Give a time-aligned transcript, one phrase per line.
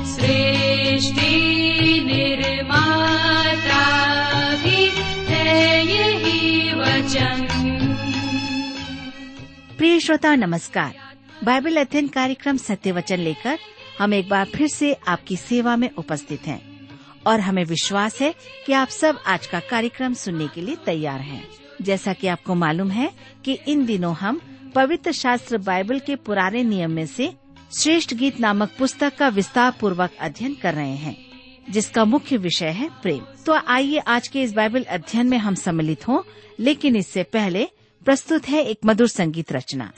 [0.06, 1.34] सृष्टि
[2.06, 3.84] निर्माता
[4.54, 4.90] भी
[5.28, 7.46] है यही वचन।
[9.78, 10.94] प्रिय श्रोता, नमस्कार।
[11.44, 13.58] बाइबल अध्ययन कार्यक्रम सत्य वचन लेकर
[13.98, 16.69] हम एक बार फिर से आपकी सेवा में उपस्थित हैं।
[17.26, 18.34] और हमें विश्वास है
[18.66, 21.48] कि आप सब आज का कार्यक्रम सुनने के लिए तैयार हैं।
[21.82, 23.10] जैसा कि आपको मालूम है
[23.44, 24.40] कि इन दिनों हम
[24.74, 27.32] पवित्र शास्त्र बाइबल के पुराने नियम में से
[27.78, 31.16] श्रेष्ठ गीत नामक पुस्तक का विस्तार पूर्वक अध्ययन कर रहे हैं,
[31.70, 36.08] जिसका मुख्य विषय है प्रेम। तो आइए आज के इस बाइबल अध्ययन में हम सम्मिलित
[36.08, 36.22] हों,
[36.60, 37.68] लेकिन इससे पहले
[38.04, 39.92] प्रस्तुत है एक मधुर संगीत रचना।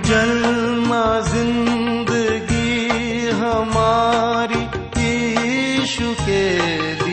[0.00, 1.20] जलमा
[5.94, 7.03] यीशु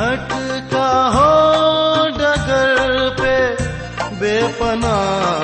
[0.00, 1.32] भटका हो
[2.18, 3.34] डगर पे
[4.20, 5.39] बेपनाह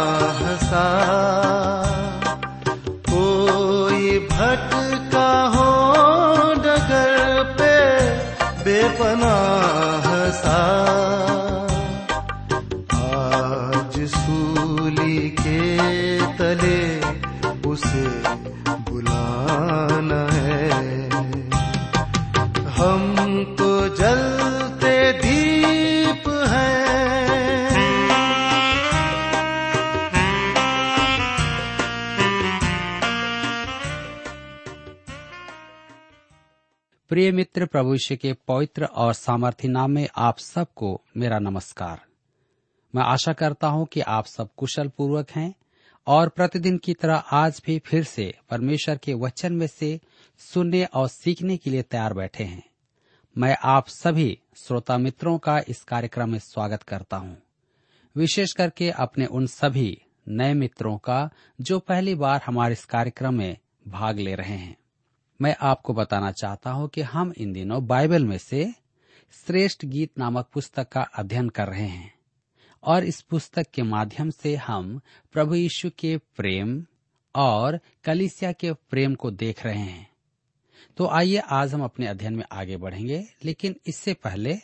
[37.56, 42.00] मित्र प्रभु के पवित्र और सामर्थ्य नाम में आप सबको मेरा नमस्कार।
[42.94, 45.54] मैं आशा करता हूँ कि आप सब कुशल पूर्वक हैं
[46.06, 50.00] और प्रतिदिन की तरह आज भी फिर से परमेश्वर के वचन में से
[50.38, 52.62] सुनने और सीखने के लिए तैयार बैठे हैं।
[53.38, 57.42] मैं आप सभी श्रोता मित्रों का इस कार्यक्रम में स्वागत करता हूँ।
[58.16, 61.30] विशेष करके अपने उन सभी नए मित्रों का
[61.60, 63.56] जो पहली बार हमारे इस कार्यक्रम में
[63.88, 64.76] भाग ले रहे हैं।
[65.40, 68.74] मैं आपको बताना चाहता हूँ कि हम इन दिनों बाइबल में से
[69.46, 72.14] श्रेष्ठ गीत नामक पुस्तक का अध्ययन कर रहे हैं
[72.82, 75.00] और इस पुस्तक के माध्यम से हम
[75.32, 76.86] प्रभु यीशु के प्रेम
[77.34, 80.10] और कलिसिया के प्रेम को देख रहे हैं।
[80.96, 84.58] तो आइए, आज हम अपने अध्ययन में आगे बढ़ेंगे, लेकिन इससे पहले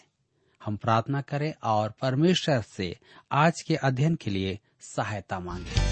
[0.64, 2.98] हम प्रार्थना करें और परमेश्वर से
[3.32, 5.91] आज के अध्ययन के लिए सहायता मांगे।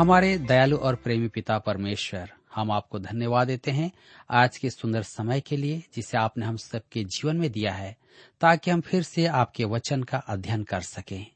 [0.00, 3.92] हमारे दयालु और प्रेमी पिता परमेश्वर, हम आपको धन्यवाद देते हैं
[4.30, 7.96] आज के सुंदर समय के लिए जिसे आपने हम सबके जीवन में दिया है,
[8.40, 11.26] ताकि हम फिर से आपके वचन का अध्ययन कर सकें।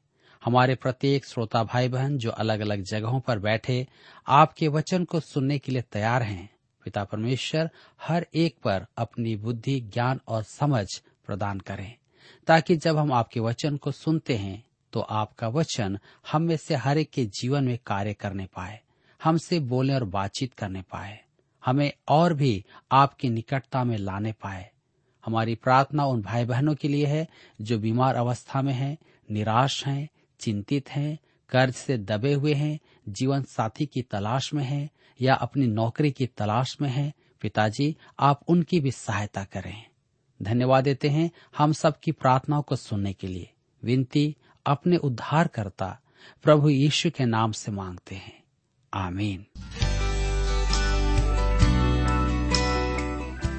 [0.45, 3.87] हमारे प्रत्येक श्रोता भाई बहन जो अलग अलग जगहों पर बैठे,
[4.29, 6.51] आपके वचन को सुनने के लिए तैयार हैं।
[6.85, 7.71] पिता परमेश्वर
[8.03, 10.87] हर एक पर अपनी बुद्धि, ज्ञान और समझ
[11.27, 11.95] प्रदान करें,
[12.47, 14.65] ताकि जब हम आपके वचन को सुनते हैं
[14.95, 15.99] तो आपका वचन
[16.33, 18.81] हम में से हर एक के जीवन में कार्य करने पाए
[19.25, 21.21] हमसे बोले और बातचीत करने पाए
[21.65, 24.71] हमें और भी आपकी निकटता में लाने पाए।
[25.25, 27.29] हमारी प्रार्थना उन भाई बहनों के लिए है
[27.61, 28.99] जो बीमार अवस्था में हैं,
[29.31, 30.09] निराश हैं,
[30.41, 31.19] चिंतित हैं,
[31.49, 36.27] कर्ज से दबे हुए हैं जीवन साथी की तलाश में हैं या अपनी नौकरी की
[36.27, 39.85] तलाश में हैं। पिताजी आप उनकी भी सहायता करें।
[40.43, 43.51] धन्यवाद देते हैं हम सबकी प्रार्थनाओं को सुनने के लिए।
[43.85, 46.01] विनती अपने उद्धारकर्ता
[46.43, 48.43] प्रभु यीशु के नाम से मांगते हैं।
[48.95, 49.47] आमीन।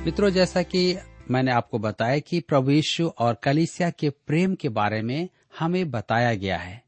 [0.05, 0.97] मित्रों, जैसा कि
[1.31, 5.29] मैंने आपको बताया कि प्रभु यीशु और कलिसिया के प्रेम के बारे में
[5.59, 6.83] हमें बताया गया है।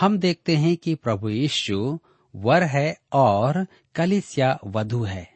[0.00, 1.98] हम देखते हैं कि प्रभु यीशु
[2.36, 5.32] वर है और कलिसिया वधु है।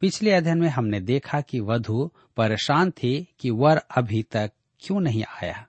[0.00, 4.50] पिछले अध्ययन में हमने देखा कि वधु परेशान थी कि वर अभी तक
[4.80, 5.66] क्यों नहीं आया।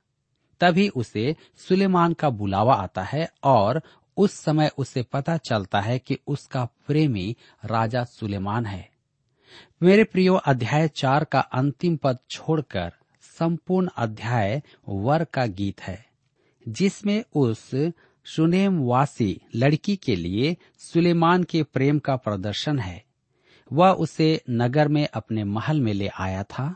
[0.62, 3.81] तभी उसे सुलेमान का बुलावा आता है और
[4.18, 7.36] उस समय उसे पता चलता है कि उसका प्रेमी
[7.66, 8.90] राजा सुलेमान है।
[9.84, 12.92] मेरे प्रियो, अध्याय चार का अंतिम पद छोड़कर
[13.40, 16.06] संपूर्ण अध्याय वर का गीत है,
[16.68, 17.69] जिसमें उस
[18.25, 23.04] सुनेम वासी लड़की के लिए सुलेमान के प्रेम का प्रदर्शन है।
[23.72, 26.75] वह उसे नगर में अपने महल में ले आया था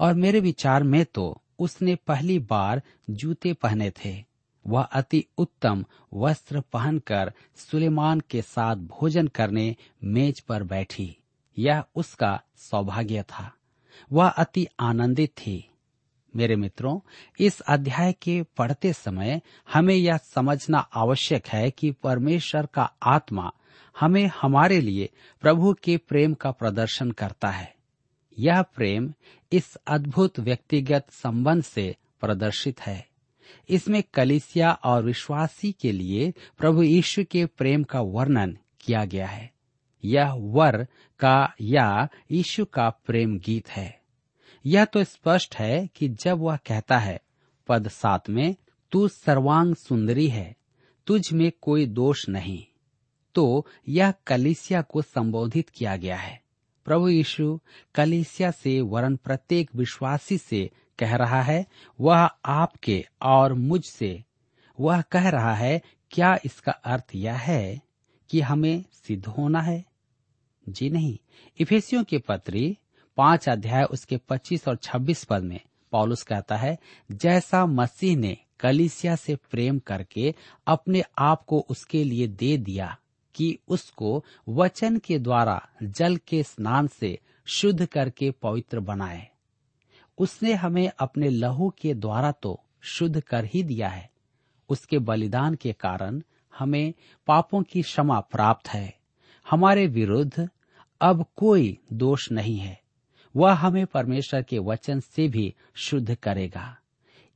[0.00, 4.24] और मेरे विचार में तो उसने पहली बार जूते पहने थे।
[4.66, 5.84] वह अति उत्तम
[6.14, 11.16] वस्त्र पहनकर सुलेमान के साथ भोजन करने मेज पर बैठी।
[11.58, 13.52] यह उसका सौभाग्य था।
[14.12, 15.64] वह अति आनंदित थी।
[16.36, 17.00] मेरे मित्रों,
[17.40, 23.52] इस अध्याय के पढ़ते समय हमें यह समझना आवश्यक है कि परमेश्वर का आत्मा
[24.00, 27.74] हमें हमारे लिए प्रभु के प्रेम का प्रदर्शन करता है।
[28.38, 29.14] यह प्रेम
[29.52, 33.08] इस अद्भुत व्यक्तिगत संबंध से प्रदर्शित है।
[33.68, 39.52] इसमें कलिसिया और विश्वासी के लिए प्रभु यीशु के प्रेम का वर्णन किया गया है।
[40.04, 40.88] यह वर
[41.20, 44.00] का या यीशु का प्रेम गीत है।
[44.66, 47.20] यह तो स्पष्ट है कि जब वह कहता है,
[47.68, 48.56] पद सात में,
[48.90, 50.56] तू सर्वांग सुंदरी है,
[51.06, 52.64] तुझ में कोई दोष नहीं।
[53.34, 56.47] तो यह कलिसिया को संबोधित किया गया है।
[56.88, 57.60] प्रभु यीशु
[57.94, 61.66] कलिसिया से वरन प्रत्येक विश्वासी से कह रहा है,
[62.00, 64.24] वह आपके और मुझ से
[64.80, 67.80] वह कह रहा है, क्या इसका अर्थ यह है
[68.30, 69.84] कि हमें सिद्ध होना है?
[70.68, 71.18] जी नहीं।
[71.60, 72.78] इफेसियों के पत्री
[73.16, 75.60] पाँच अध्याय उसके पच्चीस और छब्बीस पद में
[75.92, 76.78] पॉलुस कहता है,
[77.12, 80.34] जैसा मसीह ने कलिसिया से प्रेम करके
[80.66, 82.96] अपने आप को उसके लिए दे दिया
[83.38, 89.28] कि उसको वचन के द्वारा जल के स्नान से शुद्ध करके पवित्र बनाए।
[90.18, 94.10] उसने हमें अपने लहू के द्वारा तो शुद्ध कर ही दिया है।
[94.68, 96.22] उसके बलिदान के कारण
[96.58, 96.94] हमें
[97.26, 98.98] पापों की क्षमा प्राप्त है।
[99.50, 100.48] हमारे विरुद्ध
[101.00, 102.80] अब कोई दोष नहीं है।
[103.36, 106.78] वह हमें परमेश्वर के वचन से भी शुद्ध करेगा।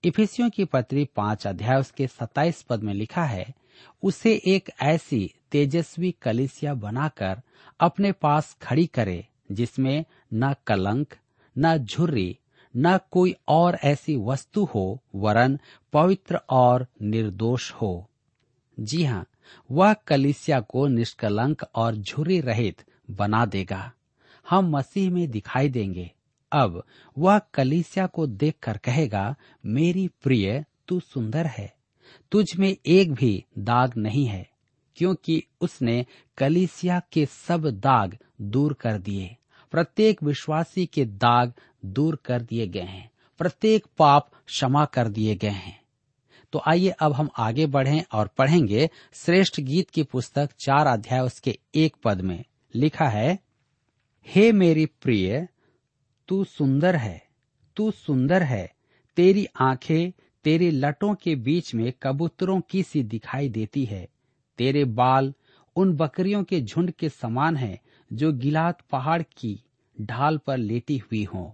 [0.05, 3.55] इफिसियों की पत्री पाँच अध्याय उसके सताइस पद में लिखा है,
[4.03, 7.41] उसे एक ऐसी तेजस्वी कलिसिया बनाकर
[7.81, 10.05] अपने पास खड़ी करे, जिसमें
[10.35, 11.15] न कलंक,
[11.59, 12.39] न झुर्री,
[12.77, 15.59] न कोई और ऐसी वस्तु हो, वरन
[15.93, 18.11] पवित्र और निर्दोष हो।
[18.81, 19.27] जी हाँ
[19.71, 23.93] वह कलिसिया को निष्कलंक और झुर्री रहित बना देगा।
[24.51, 26.11] हम मसीह में दिखाई देंगे।
[26.53, 26.85] अब
[27.19, 31.75] वह कलिसिया को देखकर कहेगा, मेरी प्रिय, तू सुंदर है।
[32.33, 34.52] तुझ में एक भी दाग नहीं है।
[34.97, 36.07] क्योंकि उसने
[36.39, 39.37] कलीसिया के सब दाग दूर कर दिए।
[39.71, 41.53] प्रत्येक विश्वासी के दाग
[41.85, 45.83] दूर कर दिए गए हैं। प्रत्येक पाप क्षमा कर दिए गए हैं।
[46.53, 51.59] तो आइए अब हम आगे बढ़ें और पढ़ेंगे श्रेष्ठ गीत की पुस्तक चार अध्याय उसके
[51.75, 52.45] एक पद में।
[52.75, 53.39] लिखा है,
[54.27, 55.49] हे मेरी प्रिय,
[56.29, 57.29] तू सुंदर है,
[57.77, 58.75] तू सुंदर है।
[59.17, 60.13] तेरी आँखें
[60.45, 64.09] तेरे लटों के बीच में कबूतरों की सी दिखाई देती है।
[64.63, 65.35] तेरे बाल
[65.77, 67.81] उन बकरियों के झुंड के समान हैं
[68.13, 69.65] जो गिलात पहाड़ की
[70.01, 71.51] ढाल पर लेटी हुई हों।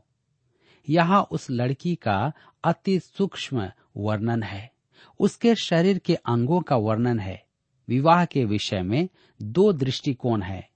[0.88, 2.32] यहाँ उस लड़की का
[2.64, 4.72] अति सूक्ष्म वर्णन है।
[5.20, 7.44] उसके शरीर के अंगों का वर्णन है।
[7.88, 9.08] विवाह के विषय में
[9.42, 10.68] दो दृष्टिकोण है।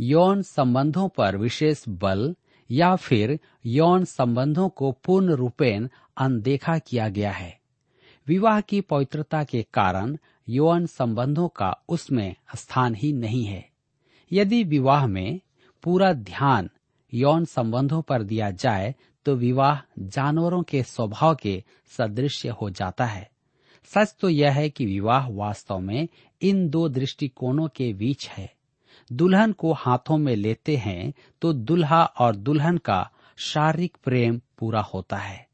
[0.00, 2.36] यौन संबंधों पर विशेष बल
[2.70, 7.60] या फिर यौन संबंधों को पूर्ण रूपेण अनदेखा किया गया है।
[8.26, 13.68] विवाह की पवित्रता के कारण यौन संबंधों का उसमें स्थान ही नहीं है।
[14.30, 15.40] यदि विवाह में
[15.82, 16.70] पूरा ध्यान
[17.12, 18.94] यौन संबंधों पर दिया जाए
[19.26, 21.62] तो विवाह जानवरों के स्वभाव के
[21.98, 23.30] सदृश हो जाता है।
[23.90, 26.08] सच तो यह है कि विवाह वास्तव में
[26.42, 28.52] इन दो दृष्टिकोणों के बीच है।
[29.10, 35.16] दुल्हन को हाथों में लेते हैं तो दुल्हा और दुल्हन का शारीरिक प्रेम पूरा होता
[35.16, 35.46] है।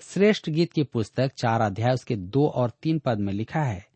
[0.00, 3.86] श्रेष्ठ गीत की पुस्तक चार अध्याय उसके दो और तीन पद में लिखा है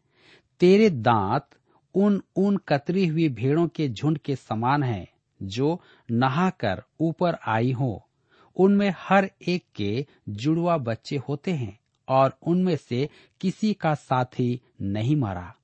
[0.62, 1.46] तेरे दांत
[1.94, 5.08] उन उन कतरी हुई भेड़ों के झुंड के समान हैं,
[5.42, 8.08] जो नहाकर ऊपर आई हो।
[8.56, 13.08] उनमें हर एक के जुड़वा बच्चे होते हैं, और उनमें से
[13.40, 15.54] किसी का साथी नहीं मरा।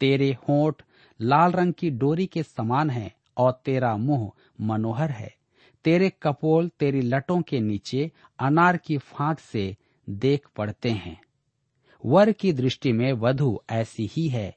[0.00, 0.82] तेरे होठ
[1.20, 5.34] लाल रंग की डोरी के समान है, और तेरा मुँह मनोहर है।
[5.84, 9.76] तेरे कपोल तेरी लटों के नीचे अनार की फांक से
[10.10, 11.25] देख पड़ते हैं।
[12.04, 14.56] वर की दृष्टि में वधु ऐसी ही है।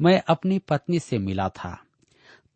[0.00, 1.84] मैं अपनी पत्नी से मिला था।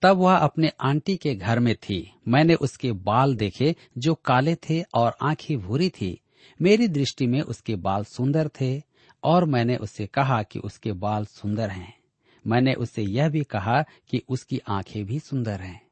[0.02, 4.82] तब वह अपने आंटी के घर में थी। मैंने उसके बाल देखे जो काले थे
[4.94, 6.20] और आँखें भूरी थी।
[6.62, 8.82] मेरी दृष्टि में उसके बाल सुंदर थे
[9.24, 11.98] और मैंने उससे कहा कि उसके बाल सुंदर हैं।
[12.46, 15.86] मैंने उससे यह भी कहा कि उसकी आँखें भी सुंदर हैं।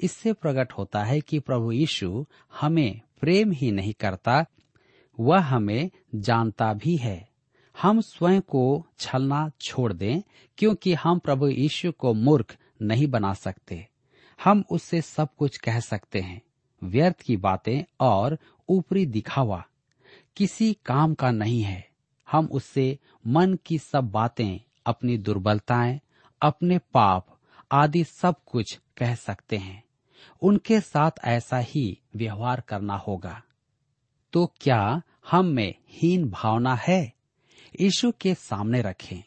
[0.00, 2.26] इससे प्रकट होता है कि प्रभु यीशु
[2.60, 4.46] हमें प्रेम ही नहीं करता,
[5.20, 7.31] वह हमें जानता भी है।
[7.82, 10.22] हम स्वयं को छलना छोड़ दें,
[10.58, 13.88] क्योंकि हम प्रभु यीशु को मूर्ख नहीं बना सकते।
[14.44, 16.42] हम उससे सब कुछ कह सकते हैं,
[16.84, 19.66] व्यर्थ की बातें और ऊपरी दिखावा।
[20.36, 21.88] किसी काम का नहीं है।
[22.30, 26.00] हम उससे मन की सब बातें, अपनी दुर्बलताएँ,
[26.42, 27.26] अपने पाप
[27.72, 29.84] आदि सब कुछ कह सकते हैं।
[30.42, 33.42] उनके साथ ऐसा ही व्यवहार करना होगा।
[34.32, 37.21] तो क्या हम में हीन भावना है?
[37.80, 39.22] यीशु के सामने रखें।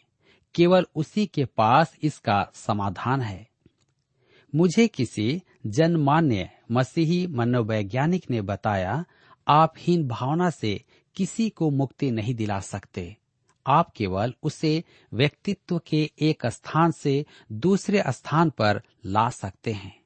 [0.55, 3.49] केवल उसी के पास इसका समाधान है।
[4.55, 9.05] मुझे किसी जनमान्य मसीही मनोवैज्ञानिक ने बताया,
[9.47, 10.83] आप हीन भावना से
[11.15, 13.17] किसी को मुक्ति नहीं दिला सकते।
[13.67, 14.83] आप केवल उसे
[15.13, 20.01] व्यक्तित्व के एक स्थान से दूसरे स्थान पर ला सकते हैं।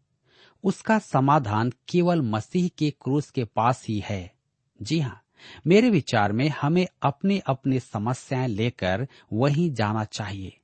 [0.64, 4.34] उसका समाधान केवल मसीह के क्रूस के पास ही है।
[4.82, 5.22] जी हाँ
[5.68, 10.58] मेरे विचार में हमें अपनी अपनी समस्याएँ लेकर वहीं जाना चाहिए।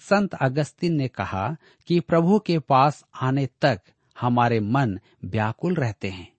[0.00, 3.80] संत अगस्तिन ने कहा कि प्रभु के पास आने तक
[4.20, 6.32] हमारे मन व्याकुल रहते हैं।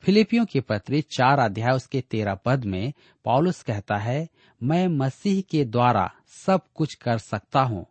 [0.00, 2.92] फिलिपियों की पत्री चार अध्याय उसके तेरह पद में
[3.24, 4.28] पॉलुस कहता है,
[4.62, 7.86] मैं मसीह के द्वारा सब कुछ कर सकता हूँ।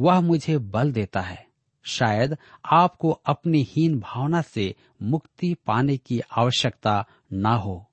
[0.00, 1.46] वह मुझे बल देता है।
[1.84, 2.36] शायद
[2.72, 7.87] आपको अपनी हीन भावना से मुक्ति पाने की आवश्यकता न हो।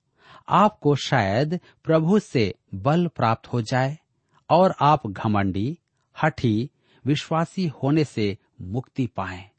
[0.50, 4.00] आपको शायद प्रभु से बल प्राप्त हो जाए
[4.50, 5.80] और आप घमंडी,
[6.24, 6.70] हठी,
[7.06, 9.50] विश्वासी होने से मुक्ति पाए।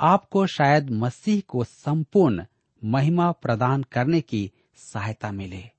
[0.00, 2.46] आपको शायद मसीह को संपूर्ण
[2.84, 5.70] महिमा प्रदान करने की सहायता मिले।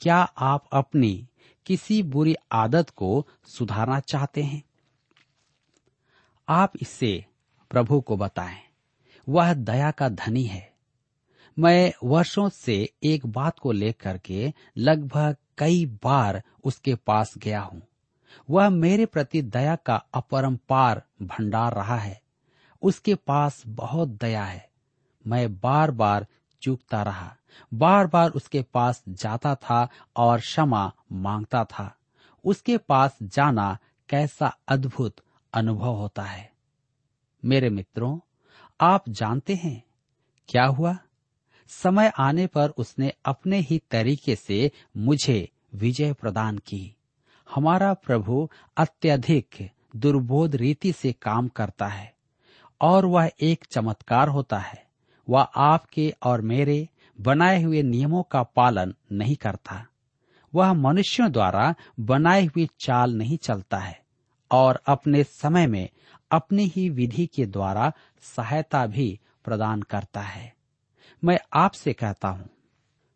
[0.00, 1.28] क्या आप अपनी
[1.66, 4.62] किसी बुरी आदत को सुधारना चाहते हैं?
[6.48, 7.24] आप इसे
[7.70, 8.62] प्रभु को बताएँ।
[9.28, 10.73] वह दया का धनी है।
[11.58, 17.82] मैं वर्षों से एक बात को लेकर के लगभग कई बार उसके पास गया हूँ।
[18.50, 22.22] वह मेरे प्रति दया का अपरंपार भंडार रहा है।
[22.82, 24.70] उसके पास बहुत दया है।
[25.26, 26.26] मैं बार बार
[26.62, 27.36] चूकता रहा।
[27.74, 31.96] बार बार उसके पास जाता था और क्षमा माँगता था।
[32.44, 35.14] उसके पास जाना कैसा अद्भुत
[35.54, 36.52] अनुभव होता है।
[37.44, 38.18] मेरे मित्रों,
[38.80, 39.84] आप जानते हैं,
[40.48, 40.98] क्या हुआ?
[41.68, 46.96] समय आने पर उसने अपने ही तरीके से मुझे विजय प्रदान की।
[47.54, 52.14] हमारा प्रभु अत्यधिक दुर्बोध रीति से काम करता है
[52.80, 54.86] और वह एक चमत्कार होता है।
[55.28, 56.88] वह आपके और मेरे
[57.20, 59.86] बनाए हुए नियमों का पालन नहीं करता।
[60.54, 64.00] वह मनुष्यों द्वारा बनाई हुई चाल नहीं चलता है
[64.50, 65.88] और अपने समय में
[66.30, 70.53] अपनी ही विधि के द्वारा सहायता भी प्रदान करता है।
[71.24, 72.48] मैं आपसे कहता हूँ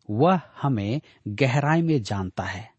[0.09, 2.69] वह हमें गहराई में जानता है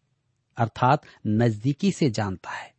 [0.57, 2.73] अर्थात नजदीकी से जानता है।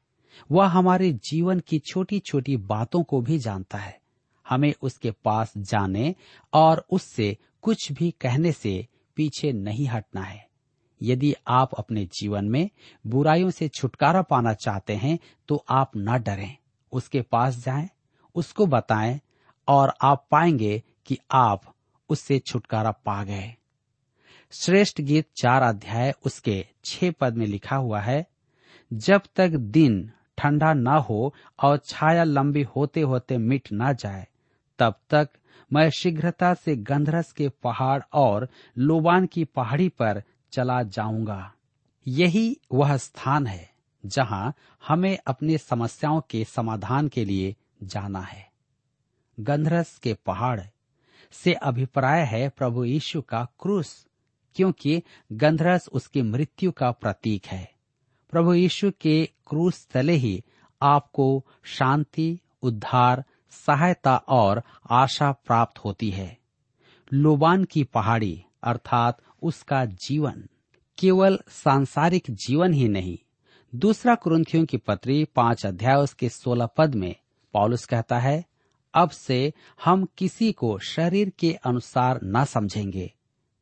[0.52, 4.00] वह हमारे जीवन की छोटी छोटी बातों को भी जानता है।
[4.48, 6.14] हमें उसके पास जाने
[6.52, 10.48] और उससे कुछ भी कहने से पीछे नहीं हटना है।
[11.02, 12.70] यदि आप अपने जीवन में
[13.06, 15.18] बुराइयों से छुटकारा पाना चाहते हैं
[15.48, 16.56] तो आप न डरें।
[16.92, 17.88] उसके पास जाएँ,
[18.34, 19.20] उसको बताएँ
[19.68, 21.71] और आप पाएँगे कि आप
[22.12, 23.54] उससे छुटकारा पा गए।
[24.52, 28.26] श्रेष्ठ गीत चार अध्याय उसके छह पद में लिखा हुआ है,
[28.90, 34.26] जब तक दिन ठंडा न हो और छाया लंबी होते होते मिट न जाए,
[34.78, 35.28] तब तक
[35.70, 41.52] मैं शीघ्रता से गंधरस के पहाड़ और लोबान की पहाड़ी पर चला जाऊँगा।
[42.06, 43.70] यही वह स्थान है
[44.04, 44.52] जहाँ
[44.82, 48.50] हमें अपनी समस्याओं के समाधान के लिए जाना है।
[49.38, 50.60] गंधरस के पहाड़
[51.32, 54.06] से अभिप्राय है प्रभु यीशु का क्रूस,
[54.54, 57.72] क्योंकि गंधरस उसकी मृत्यु का प्रतीक है।
[58.30, 60.44] प्रभु यीशु के क्रूस तले ही
[60.82, 66.38] आपको शांति, उद्धार, सहायता और आशा प्राप्त होती है।
[67.12, 70.48] लोबान की पहाड़ी, अर्थात उसका जीवन,
[70.98, 73.18] केवल सांसारिक जीवन ही नहीं।
[73.74, 77.14] दूसरा कुरुंथियों की पत्री पाँच अध्याय उसके सोलह पद में
[77.52, 78.44] पॉलुस कहता है
[78.94, 79.52] अब से
[79.84, 83.14] हम किसी को शरीर के अनुसार न समझेंगे।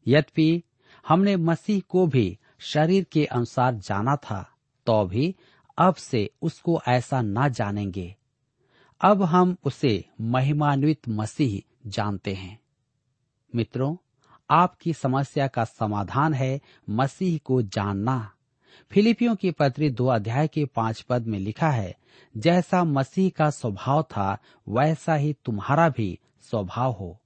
[0.06, 0.62] यद्यपि
[1.08, 4.50] हमने मसीह को भी शरीर के अनुसार जाना था
[4.86, 5.34] तो भी
[5.78, 8.16] अब से उसको ऐसा न जानेंगे।
[9.00, 12.60] अब हम उसे महिमान्वित मसीह जानते हैं।
[13.54, 13.96] मित्रों,
[14.50, 16.60] आपकी समस्या का समाधान है
[16.90, 18.32] मसीह को जानना।
[18.90, 21.96] फिलिपियों की पत्री दो अध्याय के पाँच पद में लिखा है,
[22.36, 27.20] जैसा मसीह का स्वभाव था, वैसा ही तुम्हारा भी स्वभाव हो।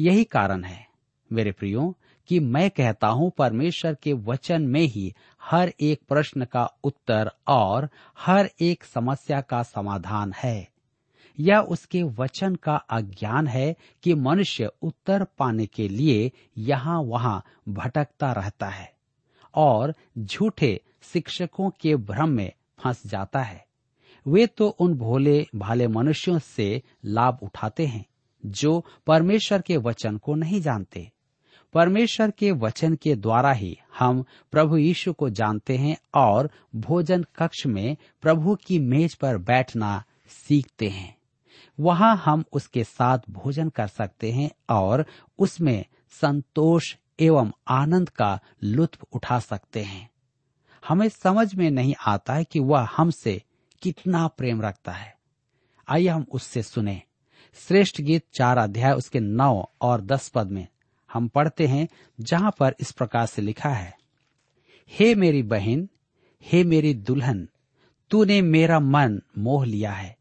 [0.00, 0.88] यही कारण है।
[1.32, 1.96] मेरे प्रियो,
[2.28, 7.88] कि मैं कहता हूँ, परमेश्वर के वचन में ही हर एक प्रश्न का उत्तर और
[8.18, 10.68] हर एक समस्या का समाधान है।
[11.40, 18.32] यह उसके वचन का अज्ञान है कि मनुष्य उत्तर पाने के लिए यहाँ वहाँ भटकता
[18.32, 18.93] रहता है।
[19.54, 23.64] और झूठे शिक्षकों के भ्रम में फंस जाता है।
[24.26, 28.04] वे तो उन भोले भाले मनुष्यों से लाभ उठाते हैं,
[28.46, 31.10] जो परमेश्वर के वचन को नहीं जानते।
[31.72, 37.66] परमेश्वर के वचन के द्वारा ही हम प्रभु यीशु को जानते हैं और भोजन कक्ष
[37.66, 41.16] में प्रभु की मेज पर बैठना सीखते हैं।
[41.80, 45.06] वहाँ हम उसके साथ भोजन कर सकते हैं और
[45.38, 50.10] उसमें संतोष एवं आनंद का लुत्फ उठा सकते हैं।
[50.88, 53.42] हमें समझ में नहीं आता है कि वह हमसे
[53.82, 55.16] कितना प्रेम रखता है।
[55.88, 57.02] आइए हम उससे सुने।
[57.54, 60.66] श्रेष्ठ गीत चार अध्याय उसके नौ और दस पद में
[61.12, 61.88] हम पढ़ते हैं,
[62.20, 63.96] जहाँ पर इस प्रकार से लिखा है,
[64.90, 65.88] हे मेरी बहन,
[66.42, 67.48] हे मेरी दुल्हन,
[68.10, 70.16] तूने मेरा मन मोह लिया है।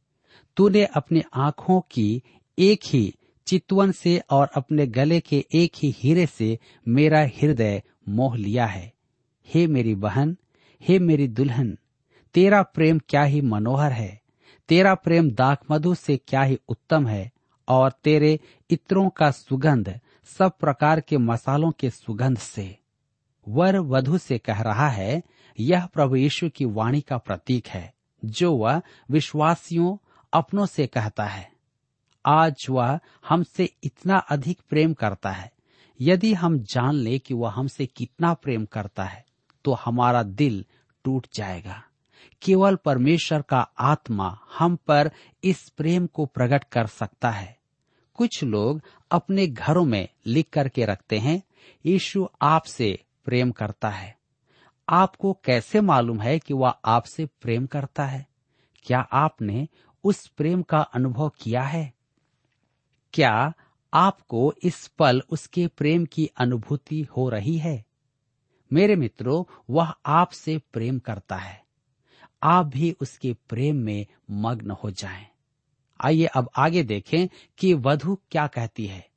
[0.58, 2.24] तूने अपनी आँखों की
[2.60, 8.38] एक ही चितवन से और अपने गले के एक ही हीरे से मेरा हृदय मोह
[8.38, 8.94] लिया है।
[9.48, 10.38] हे मेरी बहन,
[10.82, 11.78] हे मेरी दुल्हन,
[12.34, 14.22] तेरा प्रेम क्या ही मनोहर है?
[14.70, 17.32] तेरा प्रेम दाक मधु से क्या ही उत्तम है?
[17.68, 22.78] और तेरे इत्रों का सुगंध सब प्रकार के मसालों के सुगंध से।
[23.48, 25.24] वर वधु से कह रहा है,
[25.60, 27.94] यह प्रभु यीशु की वाणी का प्रतीक है,
[28.26, 28.82] जो वह
[29.12, 29.98] विश्वासियों
[30.34, 31.53] अपनों से कहता है।
[32.26, 35.52] आज वह हमसे इतना अधिक प्रेम करता है।
[36.02, 39.26] यदि हम जान ले कि वह हमसे कितना प्रेम करता है
[39.66, 40.66] तो हमारा दिल
[41.04, 41.84] टूट जाएगा।
[42.42, 45.12] केवल परमेश्वर का आत्मा हम पर
[45.44, 47.58] इस प्रेम को प्रकट कर सकता है।
[48.14, 51.42] कुछ लोग अपने घरों में लिख करके रखते हैं,
[51.86, 54.18] यीशु आपसे प्रेम करता है।
[54.90, 58.28] आपको कैसे मालूम है कि वह आपसे प्रेम करता है?
[58.84, 59.68] क्या आपने
[60.04, 61.94] उस प्रेम का अनुभव किया है?
[63.14, 63.54] क्या
[63.94, 67.86] आपको इस पल उसके प्रेम की अनुभूति हो रही है?
[68.74, 71.64] मेरे मित्रों, वह आपसे प्रेम करता है।
[72.44, 75.28] आप भी उसके प्रेम में मग्न हो जाएँ।
[76.02, 79.10] आइए अब आगे देखें कि वधु क्या कहती है।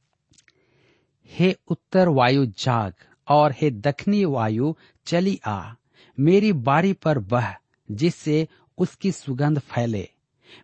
[1.27, 2.95] हे उत्तर वायु जाग
[3.29, 4.75] और हे दक्षिणी वायु
[5.07, 5.73] चली आ।
[6.21, 7.55] मेरी बारी पर बह,
[7.91, 10.09] जिससे उसकी सुगंध फैले।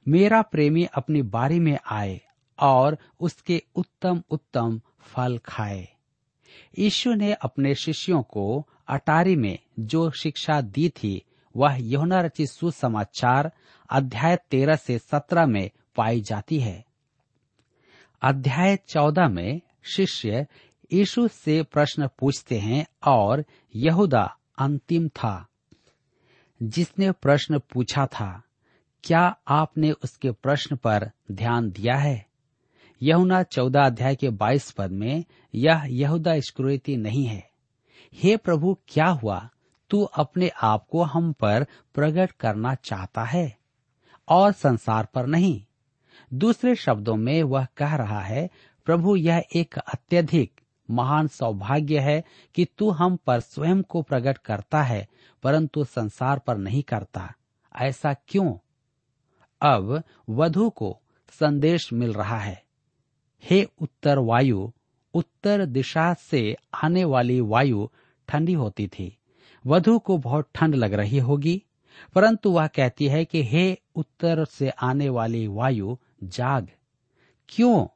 [0.08, 2.20] मेरा प्रेमी अपनी बारी में आए
[2.62, 5.88] और उसके उत्तम उत्तम फल खाए।
[6.78, 11.22] यीशु ने अपने शिष्यों को अटारी में जो शिक्षा दी थी,
[11.56, 13.52] वह यहुना रचित सुसमाचार
[13.90, 16.84] अध्याय तेरह से सत्रह में पाई जाती है।
[18.22, 19.60] अध्याय चौदह में
[19.96, 20.46] शिष्य
[20.92, 23.44] यीशु से प्रश्न पूछते हैं और
[23.76, 25.48] यहूदा अंतिम था।
[26.62, 28.42] जिसने प्रश्न पूछा था,
[29.04, 32.31] क्या आपने उसके प्रश्न पर ध्यान दिया है?
[33.02, 37.50] यहुना चौदह अध्याय के बाईस पद में यह यहूदा स्क्रोती नहीं है।
[38.14, 39.48] हे प्रभु, क्या हुआ?
[39.90, 43.56] तू अपने आप को हम पर प्रकट करना चाहता है
[44.28, 45.64] और संसार पर नहीं।
[46.34, 48.50] दूसरे शब्दों में वह कह रहा है,
[48.84, 50.60] प्रभु, यह एक अत्यधिक
[50.90, 55.08] महान सौभाग्य है कि तू हम पर स्वयं को प्रकट करता है,
[55.42, 57.34] परंतु संसार पर नहीं करता।
[57.76, 58.54] ऐसा क्यों?
[59.62, 62.71] अब वधु को संदेश मिल रहा है।
[63.42, 64.72] हे उत्तर वायु,
[65.14, 67.88] उत्तर दिशा से आने वाली वायु
[68.28, 69.18] ठंडी होती थी।
[69.66, 71.62] वधु को बहुत ठंड लग रही होगी,
[72.14, 76.68] परंतु वह कहती है कि हे उत्तर से आने वाली वायु, जाग।
[77.48, 77.86] क्यों?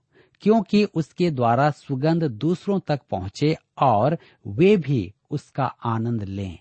[0.41, 6.59] क्योंकि उसके द्वारा सुगंध दूसरों तक पहुँचे और वे भी उसका आनंद लें।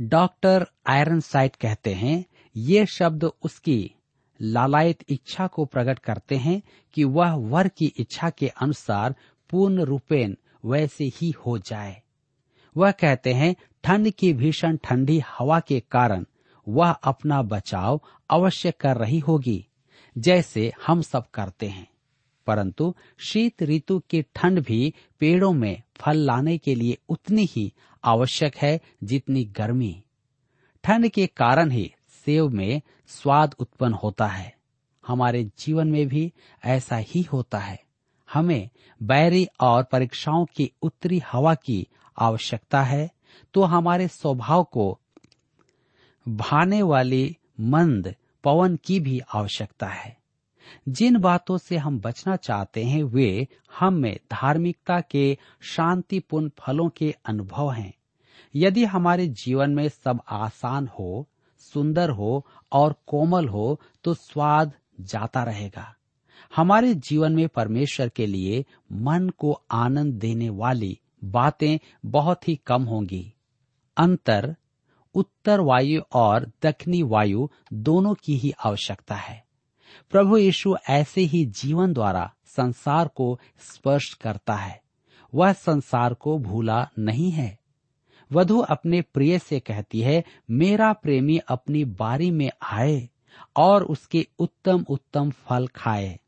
[0.00, 2.24] डॉक्टर आयरन साइट कहते हैं,
[2.56, 3.94] ये शब्द उसकी
[4.40, 6.62] लालायत इच्छा को प्रकट करते हैं
[6.94, 9.14] कि वह वर की इच्छा के अनुसार
[9.50, 12.02] पूर्ण रूपेण वैसे ही हो जाए।
[12.76, 16.24] वह कहते हैं, ठंड की भीषण ठंडी हवा के कारण
[16.68, 19.66] वह अपना बचाव अवश्य कर रही होगी,
[20.18, 21.92] जैसे हम सब करते हैं।
[22.46, 27.72] परंतु शीत ऋतु की ठंड भी पेड़ों में फल लाने के लिए उतनी ही
[28.04, 30.02] आवश्यक है जितनी गर्मी।
[30.84, 34.54] ठंड के कारण ही सेव में स्वाद उत्पन्न होता है।
[35.06, 36.32] हमारे जीवन में भी
[36.64, 37.82] ऐसा ही होता है।
[38.28, 38.68] हमें
[39.02, 41.86] बैरी और परीक्षाओं की उत्तरी हवा की
[42.18, 43.10] आवश्यकता है
[43.54, 44.98] तो हमारे स्वभाव को
[46.28, 50.16] भाने वाली मंद पवन की भी आवश्यकता है।
[50.88, 57.14] जिन बातों से हम बचना चाहते हैं, वे हम में धार्मिकता के शांतिपूर्ण फलों के
[57.24, 57.94] अनुभव हैं।
[58.54, 61.28] यदि हमारे जीवन में सब आसान हो
[61.74, 65.94] सुंदर हो और कोमल हो तो स्वाद जाता रहेगा।
[66.56, 72.82] हमारे जीवन में परमेश्वर के लिए मन को आनंद देने वाली बातें बहुत ही कम
[72.84, 73.34] होंगी।
[73.96, 74.56] अंतर,
[75.14, 79.44] उत्तर वायु और दक्षिणी वायु दोनों की ही आवश्यकता है।
[80.10, 84.82] प्रभु यीशु ऐसे ही जीवन द्वारा संसार को स्पर्श करता है।
[85.34, 87.61] वह संसार को भूला नहीं है।
[88.32, 93.08] वधु अपने प्रिय से कहती है, मेरा प्रेमी अपनी बारी में आए
[93.56, 96.18] और उसके उत्तम उत्तम फल खाए।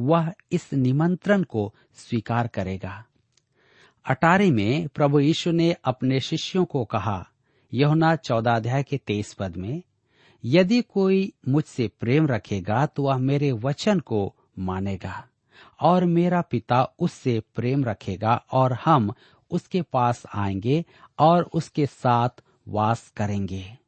[0.00, 3.04] वह इस निमंत्रण को स्वीकार करेगा।
[4.06, 7.26] अटारी में प्रभु यीशु ने अपने शिष्यों को कहा,
[7.72, 9.82] यहुना चौदह अध्याय के तेईस पद में,
[10.44, 15.28] यदि कोई मुझसे प्रेम रखेगा तो वह मेरे वचन को मानेगा
[15.80, 19.12] और मेरा पिता उससे प्रेम रखेगा और हम
[19.50, 20.84] उसके पास आएँगे
[21.18, 22.28] और उसके साथ
[22.68, 23.78] वास करेंगे।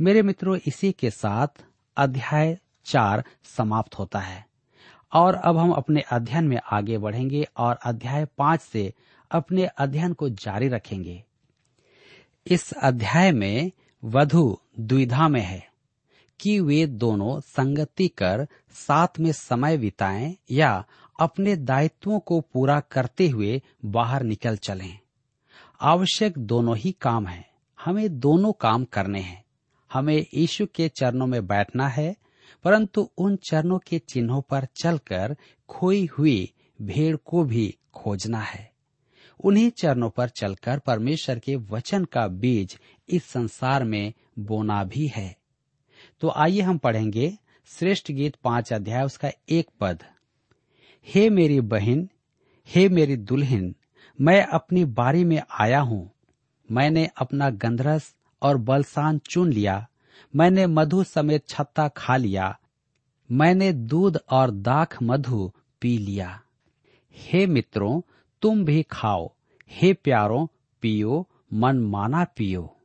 [0.00, 1.48] मेरे मित्रों, इसी के साथ
[1.96, 4.46] अध्याय चार समाप्त होता है।
[5.12, 8.94] और अब हम अपने अध्ययन में आगे बढ़ेंगे और अध्याय पाँच से
[9.30, 11.24] अपने अध्ययन को जारी रखेंगे।
[12.46, 13.72] इस अध्याय में
[14.04, 15.68] वधु द्विधा में है
[16.40, 20.84] कि वे दोनों संगति कर साथ में समय बिताएँ या
[21.18, 24.98] अपने दायित्वों को पूरा करते हुए बाहर निकल चलें।
[25.80, 27.50] आवश्यक दोनों ही काम हैं।
[27.84, 29.44] हमें दोनों काम करने हैं।
[29.92, 32.16] हमें यीशु के चरणों में बैठना है,
[32.64, 35.36] परंतु उन चरणों के चिन्हों पर चलकर
[35.68, 36.52] खोई हुई
[36.82, 38.72] भेड़ को भी खोजना है।
[39.44, 42.78] उन्हीं चरणों पर चलकर परमेश्वर के वचन का बीज
[43.08, 45.36] इस संसार में बोना भी है।
[46.20, 50.04] तो आइए हम पढ़ेंगे श्रेष्ठ गीत पाँच अध्याय, उसका एक पद।
[51.08, 52.08] हे मेरी बहन,
[52.68, 53.74] हे मेरी दुल्हन,
[54.20, 56.10] मैं अपनी बारी में आया हूँ।
[56.70, 59.88] मैंने अपना गंधरस और बलसान चुन लिया।
[60.36, 62.58] मैंने मधु समेत छत्ता खा लिया।
[63.32, 66.42] मैंने दूध और दाख मधु पी लिया।
[67.16, 68.00] हे मित्रों,
[68.42, 69.32] तुम भी खाओ।
[69.70, 70.50] हे प्यारो,
[70.82, 72.76] पियो मन माना पियो।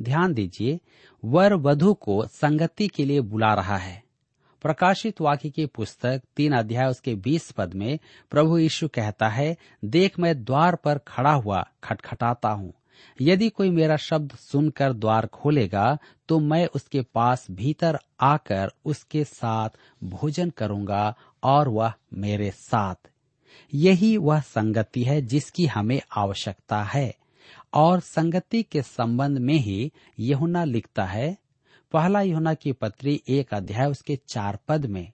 [0.00, 0.80] ध्यान दीजिए,
[1.24, 4.03] वर वधु को संगति के लिए बुला रहा है।
[4.64, 7.98] प्रकाशित वाक्य की पुस्तक तीन अध्याय उसके बीस पद में
[8.30, 12.72] प्रभु यीशु कहता है, देख मैं द्वार पर खड़ा हुआ खटखटाता हूँ।
[13.20, 15.98] यदि कोई मेरा शब्द सुनकर द्वार खोलेगा
[16.28, 23.10] तो मैं उसके पास भीतर आकर उसके साथ भोजन करूँगा और वह मेरे साथ।
[23.72, 27.14] यही वह संगति है जिसकी हमें आवश्यकता है।
[27.74, 31.36] और संगति के संबंध में ही यहुना लिखता है
[31.94, 35.12] पहला योना की पत्री एक अध्याय उसके चार पद में,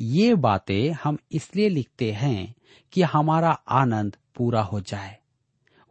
[0.00, 2.54] ये बातें हम इसलिए लिखते हैं
[2.92, 5.18] कि हमारा आनंद पूरा हो जाए।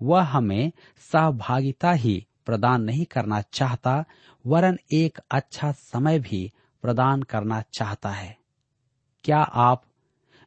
[0.02, 0.72] वह हमें
[1.12, 4.06] सहभागिता ही प्रदान नहीं करना चाहता,
[4.46, 8.38] वरन एक अच्छा समय भी प्रदान करना चाहता है।
[9.24, 9.84] क्या आप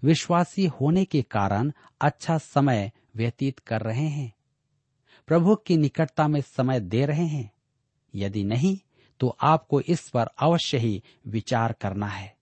[0.02, 4.32] विश्वासी होने के कारण अच्छा समय व्यतीत कर रहे हैं?
[5.26, 7.52] प्रभु की निकटता में समय दे रहे हैं?
[8.14, 8.78] यदि नहीं
[9.22, 12.36] तो आपको इस पर अवश्य ही विचार करना है।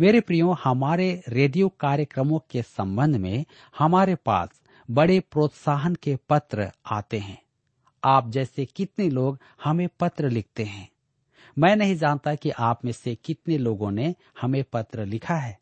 [0.00, 3.44] मेरे प्रियो हमारे रेडियो कार्यक्रमों के संबंध में
[3.78, 4.48] हमारे पास
[4.90, 7.42] बड़े प्रोत्साहन के पत्र आते हैं।
[8.04, 10.88] आप जैसे कितने लोग हमें पत्र लिखते हैं।
[11.58, 15.58] मैं नहीं जानता कि आप में से कितने लोगों ने हमें पत्र लिखा है।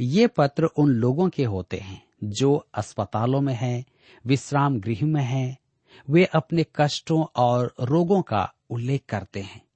[0.00, 3.84] ये पत्र उन लोगों के होते हैं जो अस्पतालों में हैं,
[4.26, 5.58] विश्राम गृह में हैं,
[6.10, 9.66] वे अपने कष्टों और रोगों का उल्लेख करते हैं।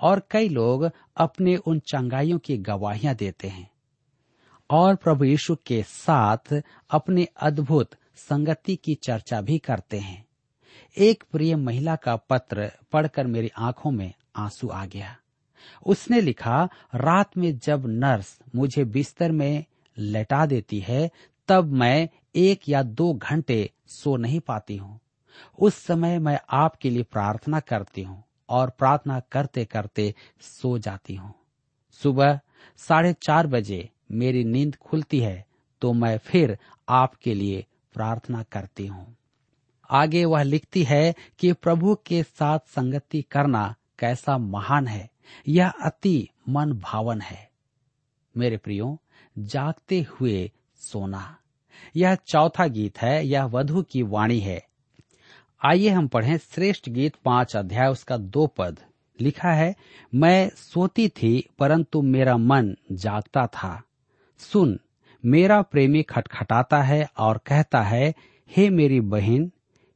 [0.00, 3.70] और कई लोग अपने उन चंगाइयों की गवाहियाँ देते हैं।
[4.70, 10.26] और प्रभु यीशु के साथ अपने अद्भुत संगति की चर्चा भी करते हैं।
[10.98, 15.16] एक प्रिय महिला का पत्र पढ़कर मेरी आँखों में आँसू आ गया।
[15.86, 19.64] उसने लिखा, रात में जब नर्स मुझे बिस्तर में
[19.98, 21.10] लेटा देती है,
[21.48, 25.00] तब मैं एक या दो घंटे सो नहीं पाती हूँ।
[25.58, 31.34] उस समय मैं आपके लिए प्रार्थना करती हूँ और प्रार्थना करते करते सो जाती हूँ।
[31.92, 32.40] सुबह
[32.76, 35.46] साढ़े चार बजे मेरी नींद खुलती है
[35.82, 39.16] तो मैं फिर आपके लिए प्रार्थना करती हूँ।
[39.90, 45.10] आगे वह लिखती है कि प्रभु के साथ संगति करना कैसा महान है,
[45.48, 47.50] यह अति मन भावन है।
[48.36, 48.98] मेरे प्रियो,
[49.38, 51.36] जागते हुए सोना।
[51.96, 54.67] यह चौथा गीत है, यह वधु की वाणी है।
[55.62, 58.78] आइए हम पढ़ें श्रेष्ठ गीत पाँच अध्याय, उसका दो पद।
[59.20, 59.76] लिखा है,
[60.14, 63.82] मैं सोती थी, परंतु मेरा मन जागता था।
[64.38, 64.80] सुन,
[65.24, 68.14] मेरा प्रेमी खटखटाता है और कहता है,
[68.56, 69.50] हे मेरी बहन,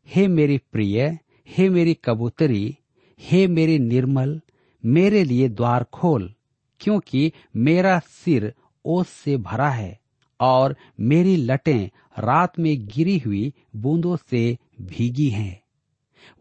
[0.06, 2.76] हे मेरी प्रिय, हे मेरी कबूतरी,
[3.20, 4.40] हे मेरी निर्मल,
[4.84, 6.34] मेरे लिए द्वार खोल,
[6.80, 10.00] क्योंकि मेरा सिर ओस से भरा है
[10.40, 15.62] और मेरी लटें रात में गिरी हुई बूंदों से भीगी हैं।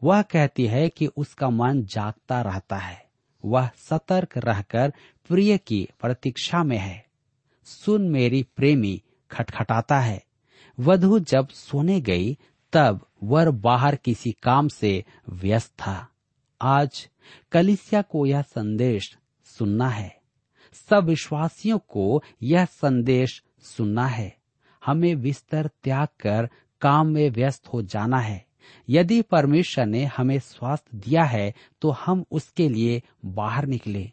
[0.04, 3.10] वह कहती है कि उसका मन जागता रहता है।
[3.46, 4.94] वह सतर्क रहकर
[5.28, 7.06] प्रिय की प्रतीक्षा में है।
[7.64, 10.24] सुन मेरी प्रेमी, खटखटाता है।
[10.80, 12.38] वधु जब सोने गई,
[12.74, 16.08] तब वर बाहर किसी काम से व्यस्त था।
[16.62, 17.10] आज
[17.52, 20.22] कलिसिया को यह संदेश सुनना है।
[20.74, 24.38] सब विश्वासियों को यह संदेश सुनना है।
[24.86, 26.50] हमें बिस्तर त्याग कर
[26.82, 28.46] काम में व्यस्त हो जाना है।
[28.88, 34.04] यदि परमेश्वर ने हमें स्वास्थ्य दिया है तो हम उसके लिए बाहर निकले,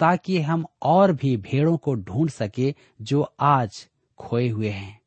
[0.00, 3.86] ताकि हम और भी भेड़ों को ढूंढ सके जो आज
[4.18, 5.00] खोए हुए हैं।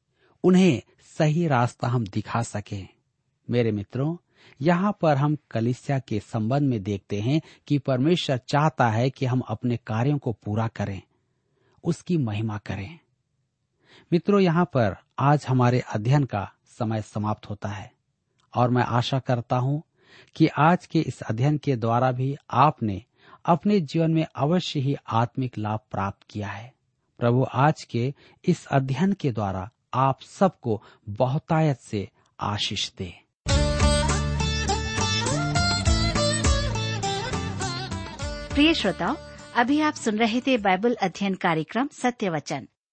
[0.44, 0.82] उन्हें
[1.20, 2.84] सही रास्ता हम दिखा सके।
[3.48, 4.16] मेरे मित्रों,
[4.62, 9.40] यहाँ पर हम कलिसिया के संबंध में देखते हैं कि परमेश्वर चाहता है कि हम
[9.40, 11.02] अपने कार्यों को पूरा करें,
[11.84, 13.00] उसकी महिमा करें।
[14.14, 17.92] मित्रों, यहाँ पर आज हमारे अध्ययन का समय समाप्त होता है
[18.54, 19.82] और मैं आशा करता हूँ
[20.36, 23.04] कि आज के इस अध्ययन के द्वारा भी आपने
[23.46, 26.74] अपने जीवन में अवश्य ही आत्मिक लाभ प्राप्त किया है।
[27.20, 28.14] प्रभु, आज के
[28.46, 32.08] इस अध्ययन के द्वारा आप सबको बहुतायत से
[32.40, 33.14] आशीष दे।
[38.54, 39.16] प्रिय श्रोताओ,
[39.56, 42.68] अभी आप सुन रहे थे बाइबल अध्ययन कार्यक्रम सत्य वचन।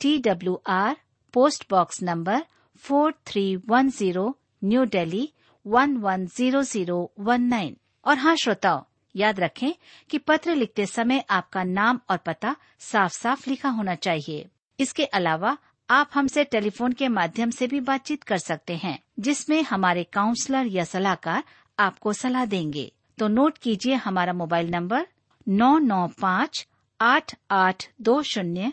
[0.00, 0.96] T W R
[1.34, 2.44] post box number
[2.84, 4.26] four three one zero
[4.64, 5.28] New Delhi
[5.66, 9.72] one one zero zero one nine और हाँ श्रोताओ, याद रखें
[10.10, 14.46] कि पत्र लिखते समय आपका नाम और पता साफ़ साफ़ लिखा होना चाहिए।
[14.78, 15.56] इसके अलावा
[15.88, 20.84] आप हमसे टेलीफोन के माध्यम से भी बातचीत कर सकते हैं, जिसमें हमारे काउंसलर या
[20.84, 21.44] सलाहकार
[21.78, 25.06] आपको सलाह देंगे। तो नोट कीजिए हमारा मोबाइल नंबर
[25.46, 26.66] नौ नौ पाँच
[27.00, 28.72] आठ आठ दो शून्य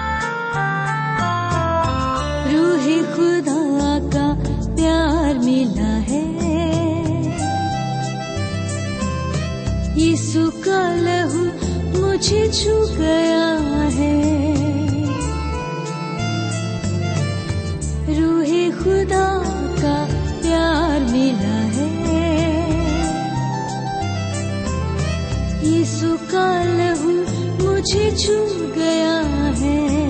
[2.91, 4.33] रूह खुदा का
[4.75, 6.25] प्यार मिला है।
[9.99, 11.43] यीशु का लहू
[12.01, 13.47] मुझे छू गया
[13.89, 14.21] है।
[18.19, 19.39] रूह खुदा
[19.81, 20.05] का
[20.41, 21.91] प्यार मिला है।
[25.67, 27.11] यीशु का लहू
[27.65, 29.19] मुझे छू गया
[29.65, 30.00] है।